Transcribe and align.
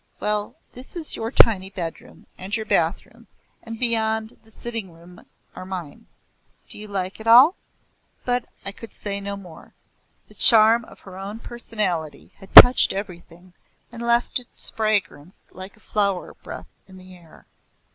Well, 0.19 0.55
this 0.73 0.95
is 0.95 1.15
your 1.15 1.29
tiny 1.31 1.69
bedroom, 1.69 2.25
and 2.35 2.57
your 2.57 2.65
bathroom, 2.65 3.27
and 3.61 3.77
beyond 3.77 4.35
the 4.43 4.49
sitting 4.49 4.91
room 4.91 5.23
are 5.55 5.63
mine. 5.63 6.07
Do 6.69 6.79
you 6.79 6.87
like 6.87 7.19
it 7.19 7.27
all?" 7.27 7.55
But 8.25 8.45
I 8.65 8.71
could 8.71 8.93
say 8.93 9.21
no 9.21 9.37
more. 9.37 9.75
The 10.27 10.33
charm 10.33 10.85
of 10.85 11.01
her 11.01 11.17
own 11.19 11.37
personality 11.37 12.33
had 12.37 12.55
touched 12.55 12.93
everything 12.93 13.53
and 13.91 14.01
left 14.01 14.39
its 14.39 14.71
fragrance 14.71 15.45
like 15.51 15.77
a 15.77 15.79
flower 15.79 16.33
breath 16.33 16.65
in 16.87 16.97
the 16.97 17.15
air. 17.15 17.45